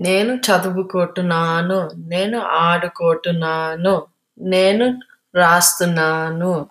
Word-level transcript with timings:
నేను 0.00 0.34
చదువుకుంటున్నాను 0.34 1.90
నేను 1.96 2.38
ఆడుకుంటున్నాను 2.40 4.06
నేను 4.38 5.00
రాస్తున్నాను. 5.34 6.68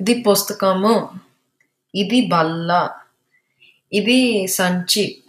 ఇది 0.00 0.22
పుస్తకము. 0.22 1.10
ఇది 1.94 2.26
బల్ల. 2.26 3.00
ఇది 3.92 4.46
సంచి. 4.46 5.24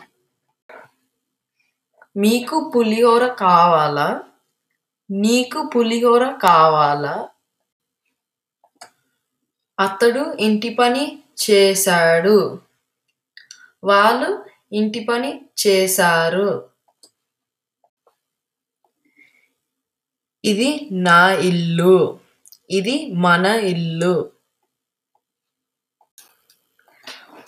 మీకు 2.18 2.72
పులిహోర 2.76 3.28
కావాలా? 3.28 4.24
నీకు 5.12 5.72
పులిహోర 5.76 6.32
కావాలా? 6.32 7.30
అతడు 9.80 10.38
ఇంటి 10.40 10.70
పని 10.70 11.24
చేశాడు. 11.50 12.60
వాళ్ళు 13.84 14.46
ఇంటి 14.74 15.00
పని 15.00 15.46
చేశారు. 15.68 16.70
ఇది 20.46 20.90
నా 20.92 21.32
ఇల్లు. 21.32 22.20
ఇది 22.70 23.12
మన 23.14 23.46
ఇల్లు. 23.46 24.32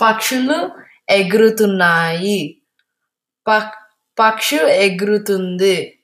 పక్షులు 0.02 0.70
ఎగురుతున్నాయి. 1.10 2.62
పక్ 3.48 3.74
ఎగురుతుంది. 4.68 6.00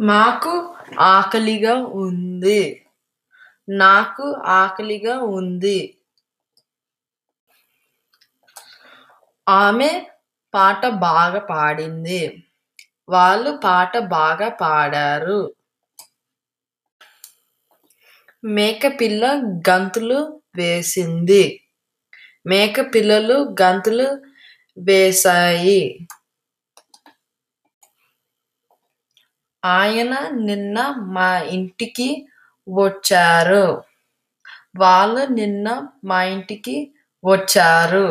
మాకు 0.00 0.74
ఆకలిగా 1.00 1.74
ఉంది. 1.76 2.86
నాకు 3.68 4.22
ఆకలిగా 4.32 5.22
ఉంది. 5.22 5.97
ఆమె 9.48 9.88
పాట 10.54 10.86
బాగా 10.86 11.40
పాడింది. 11.50 12.20
వాళ్ళు 13.08 13.60
పాట 13.64 13.98
బాగా 13.98 14.48
పాడారు. 14.62 15.40
మేకపిల్ల 18.44 19.22
గంతులు 19.68 20.18
వేసింది. 20.56 21.42
మేకపిల్లలు 22.46 23.38
గంతులు 23.62 24.08
వేశాయి. 24.78 25.80
ఆయన 29.62 30.12
నిన్న 30.46 30.76
మా 31.14 31.28
ఇంటికి 31.50 32.08
వచ్చారు. 32.68 33.66
వాళ్ళు 34.78 35.22
నిన్న 35.32 35.66
మా 36.04 36.22
ఇంటికి 36.24 36.76
వచ్చారు. 37.24 38.06